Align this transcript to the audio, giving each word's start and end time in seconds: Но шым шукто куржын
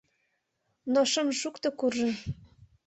Но 0.91 1.01
шым 1.11 1.27
шукто 1.39 1.69
куржын 1.79 2.11